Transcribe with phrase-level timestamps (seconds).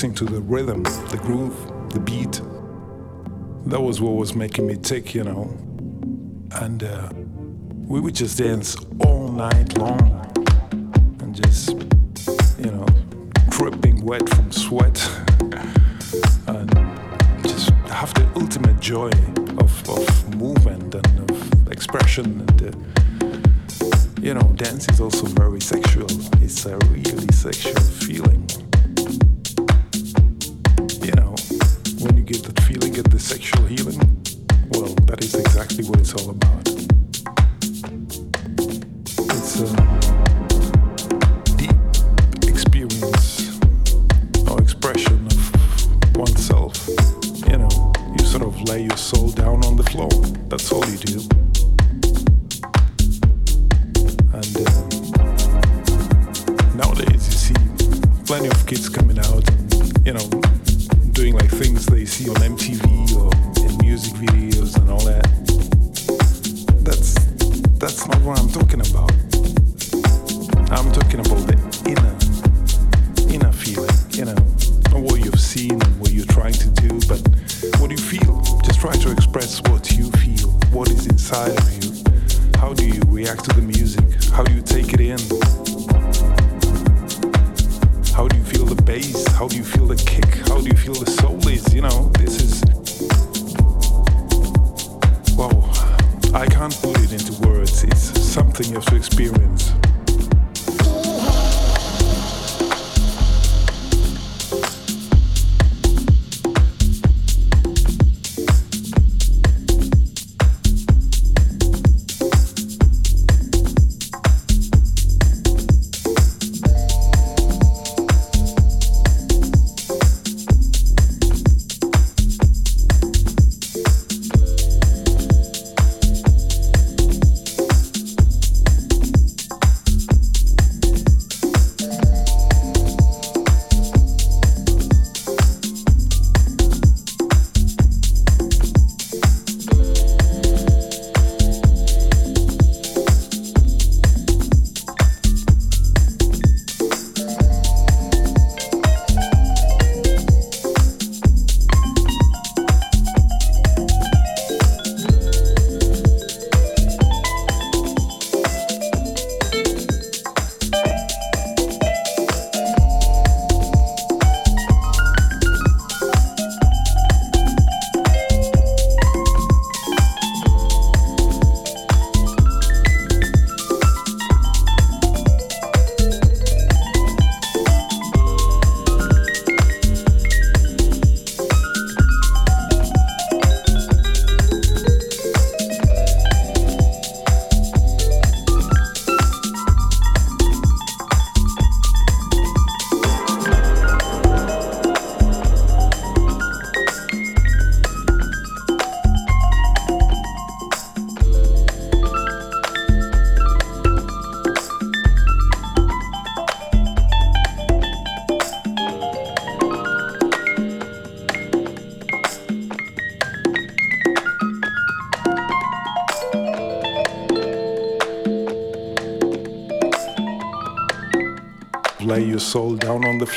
[0.00, 1.54] to the rhythm, the groove,
[1.92, 2.40] the beat.
[3.66, 5.54] That was what was making me tick, you know.
[6.52, 7.10] And uh,
[7.86, 10.19] we would just dance all night long.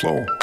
[0.04, 0.33] flow.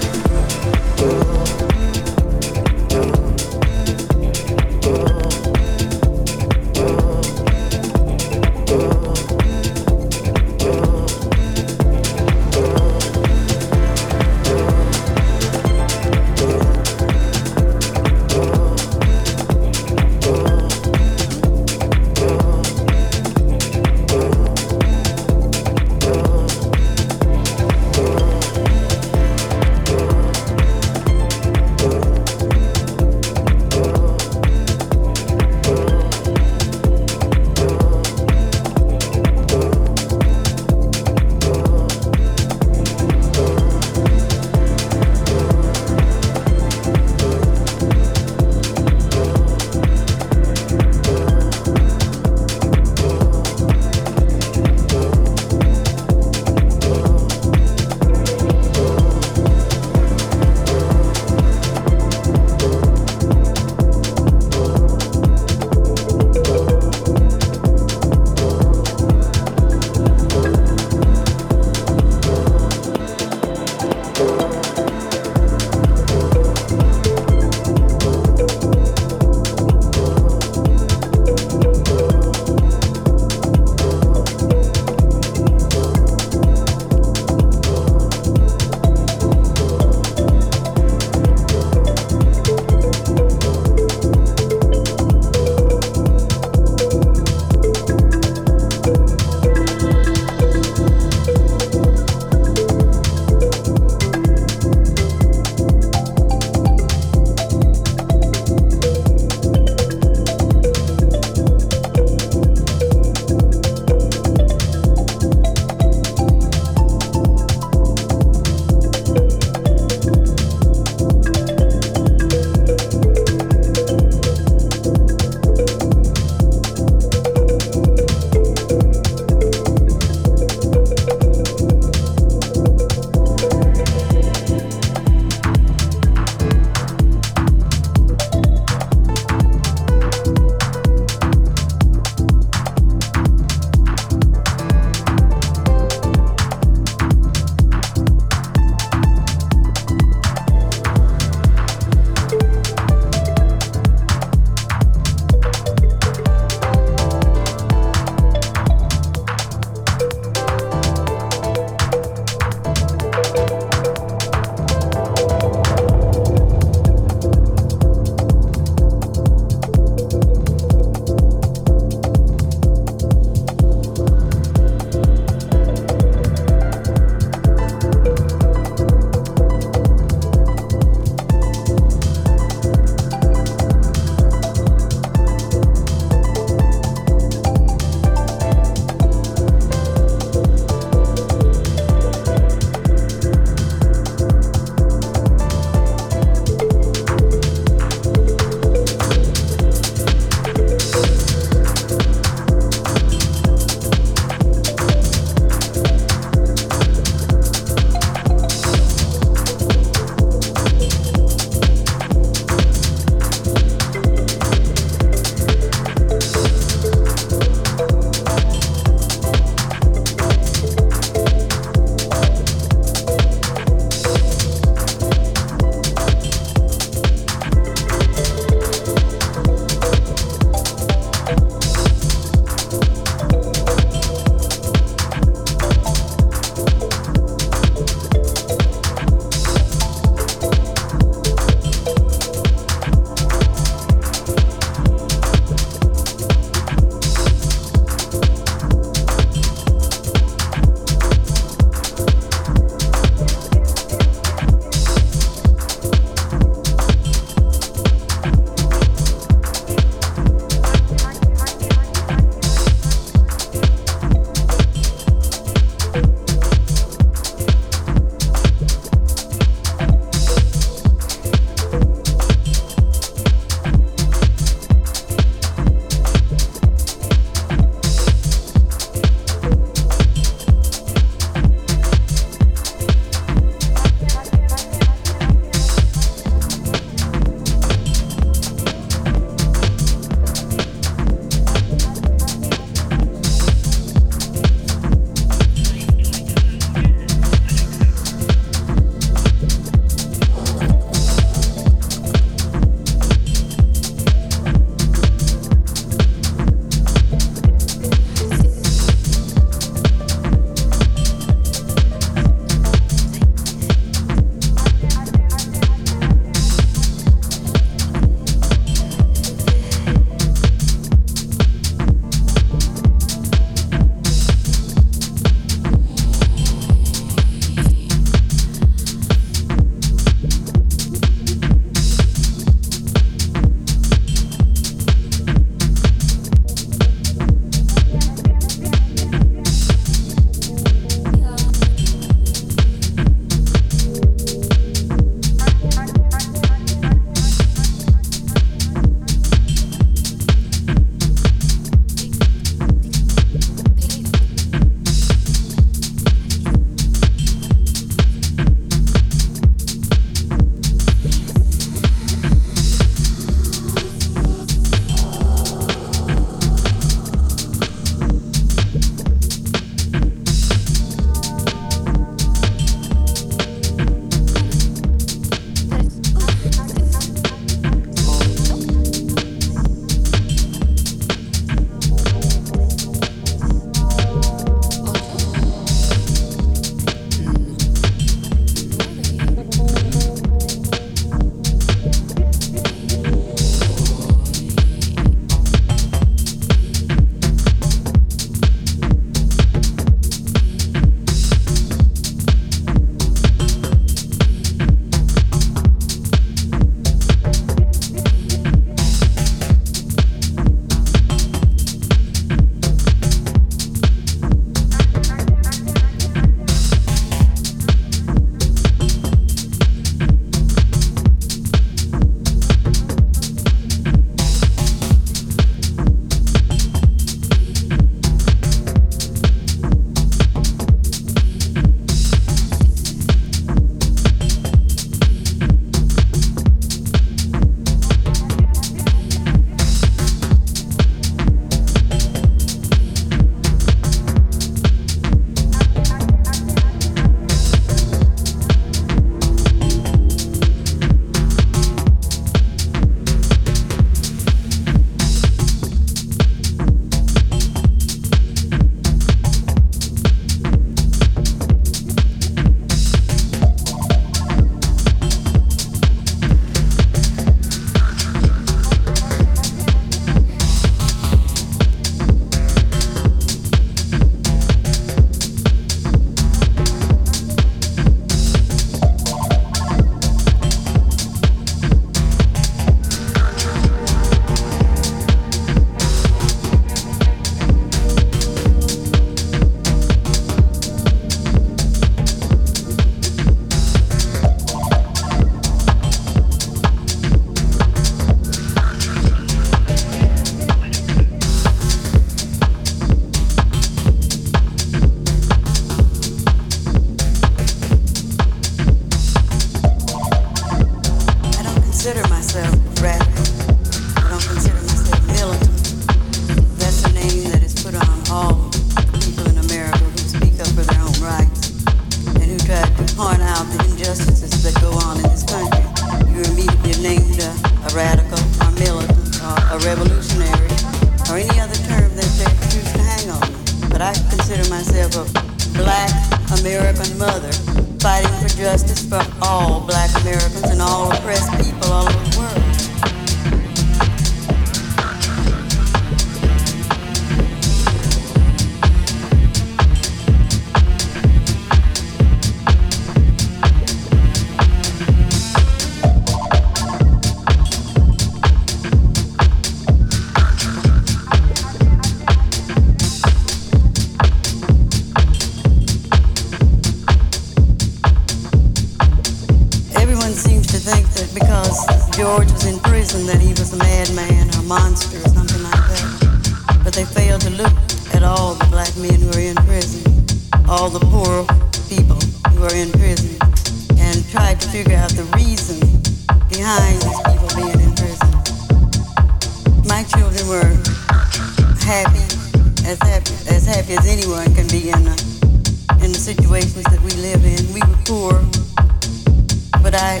[599.78, 600.00] I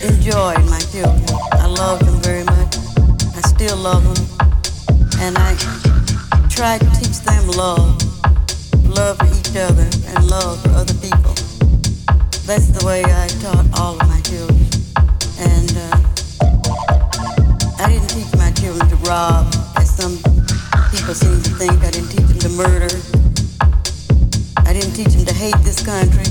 [0.00, 1.24] enjoy my children.
[1.52, 2.76] I love them very much.
[3.34, 4.20] I still love them.
[5.18, 5.56] And I
[6.48, 7.98] try to teach them love.
[8.86, 11.34] Love for each other and love for other people.
[12.46, 14.66] That's the way I taught all of my children.
[15.38, 15.96] And uh,
[17.82, 20.16] I didn't teach my children to rob, as some
[20.94, 21.82] people seem to think.
[21.82, 22.94] I didn't teach them to murder.
[24.62, 26.30] I didn't teach them to hate this country.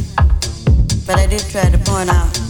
[1.05, 2.44] But I did try to point out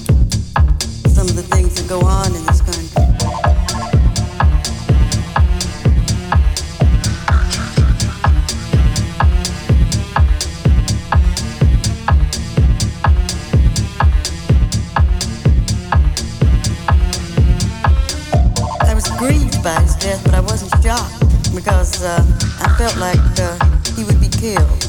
[18.79, 21.19] I was grieved by his death, but I wasn't shocked
[21.53, 22.23] because uh,
[22.61, 23.59] I felt like uh,
[23.95, 24.87] he would be killed.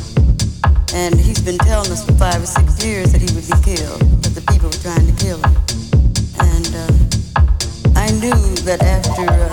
[0.94, 4.00] And he's been telling us for five or six years that he would be killed,
[4.22, 5.65] that the people were trying to kill him
[8.20, 9.52] knew that after uh,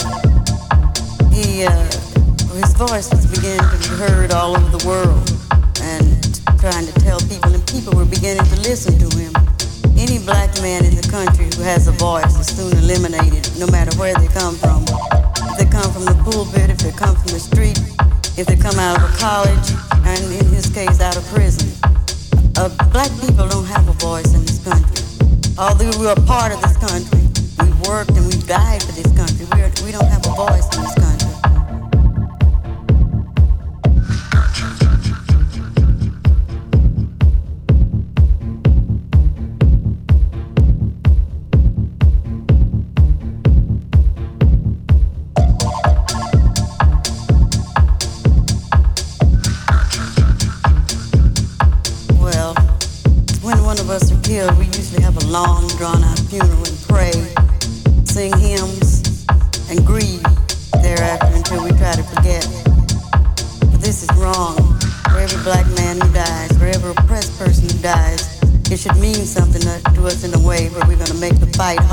[1.35, 1.73] he uh,
[2.55, 5.27] his voice was beginning to be heard all over the world
[5.83, 6.07] and
[6.63, 9.35] trying to tell people, and people were beginning to listen to him.
[9.99, 13.91] Any black man in the country who has a voice is soon eliminated, no matter
[13.99, 14.87] where they come from.
[15.51, 17.79] If they come from the pulpit, if they come from the street,
[18.39, 19.67] if they come out of college,
[20.07, 21.67] and in his case, out of prison.
[22.55, 25.03] Uh, black people don't have a voice in this country.
[25.59, 27.22] Although we're part of this country,
[27.87, 29.45] worked and we died for this country.
[29.51, 31.12] We're, we do not have a voice in this country.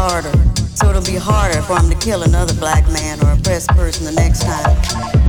[0.01, 0.33] harder.
[0.75, 4.13] So it'll be harder for him to kill another black man or oppressed person the
[4.13, 5.20] next time.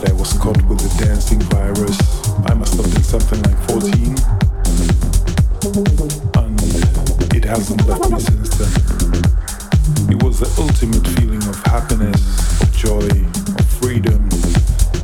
[0.00, 1.98] That I was caught with the dancing virus,
[2.46, 4.16] I must have been something like 14.
[6.40, 6.56] And
[7.34, 8.72] it hasn't left me since then.
[10.08, 12.22] It was the ultimate feeling of happiness,
[12.62, 13.08] of joy,
[13.58, 14.24] of freedom,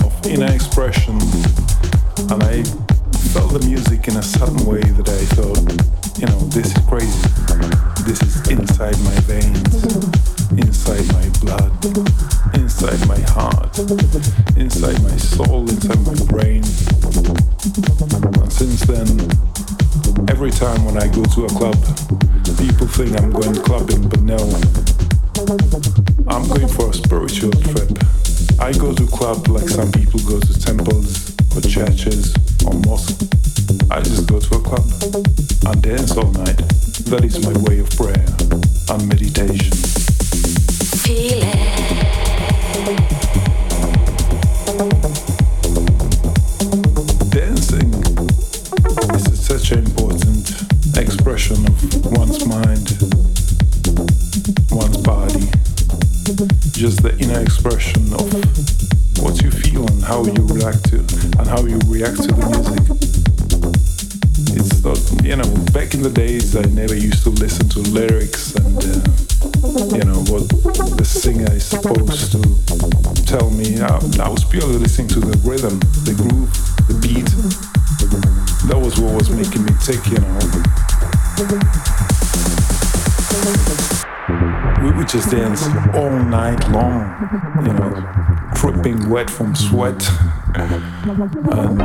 [0.05, 1.21] of inner expression.
[2.33, 2.63] And I
[3.33, 5.61] felt the music in a certain way that I thought,
[6.19, 7.29] you know, this is crazy.
[8.05, 8.76] This is inside
[13.77, 16.65] inside my soul, inside my brain.
[18.41, 19.07] And since then,
[20.31, 21.77] every time when I go to a club,
[22.57, 24.39] people think I'm going clubbing, but no.
[26.27, 27.93] I'm going for a spiritual trip.
[28.59, 32.35] I go to club like some people go to temples or churches
[32.65, 33.29] or mosques.
[33.91, 34.89] I just go to a club
[35.67, 36.57] and dance all night.
[37.13, 37.53] That is my
[87.65, 90.07] you know, dripping wet from sweat,
[90.55, 91.79] and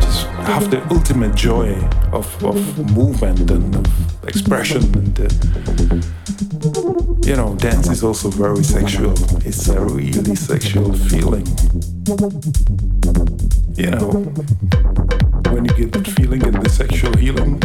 [0.00, 1.74] just have the ultimate joy
[2.12, 2.56] of, of
[2.96, 4.82] movement and of expression.
[4.94, 5.28] And uh,
[7.26, 9.14] you know, dance is also very sexual.
[9.46, 11.46] It's a really sexual feeling.
[13.76, 14.10] You know,
[15.52, 17.62] when you get that feeling and the sexual healing,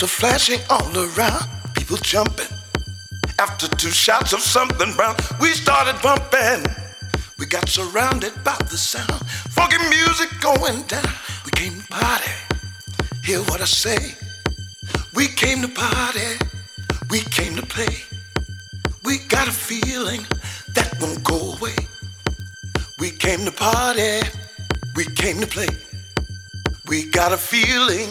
[0.00, 2.46] lights are flashing all around, people jumping.
[3.38, 6.64] After two shots of something brown, we started bumping.
[7.38, 9.20] We got surrounded by the sound,
[9.50, 11.12] funky music going down.
[11.44, 12.30] We came to party,
[13.24, 14.14] hear what I say.
[15.14, 16.38] We came to party,
[17.10, 17.96] we came to play.
[19.04, 20.26] We got a feeling
[20.74, 21.76] that won't go away.
[22.98, 24.20] We came to party,
[24.94, 25.68] we came to play.
[26.88, 28.09] We got a feeling